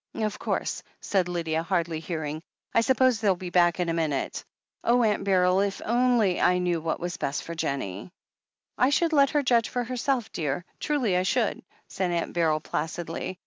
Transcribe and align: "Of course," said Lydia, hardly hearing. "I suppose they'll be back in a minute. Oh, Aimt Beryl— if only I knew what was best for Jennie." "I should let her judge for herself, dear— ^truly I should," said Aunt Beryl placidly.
"Of 0.15 0.39
course," 0.39 0.81
said 0.99 1.27
Lydia, 1.29 1.61
hardly 1.61 1.99
hearing. 1.99 2.41
"I 2.73 2.81
suppose 2.81 3.19
they'll 3.21 3.35
be 3.35 3.51
back 3.51 3.79
in 3.79 3.87
a 3.87 3.93
minute. 3.93 4.43
Oh, 4.83 5.03
Aimt 5.03 5.25
Beryl— 5.25 5.59
if 5.59 5.79
only 5.85 6.41
I 6.41 6.57
knew 6.57 6.81
what 6.81 6.99
was 6.99 7.17
best 7.17 7.43
for 7.43 7.53
Jennie." 7.53 8.09
"I 8.79 8.89
should 8.89 9.13
let 9.13 9.29
her 9.29 9.43
judge 9.43 9.69
for 9.69 9.83
herself, 9.83 10.31
dear— 10.31 10.65
^truly 10.81 11.15
I 11.15 11.21
should," 11.21 11.61
said 11.87 12.09
Aunt 12.09 12.33
Beryl 12.33 12.59
placidly. 12.61 13.37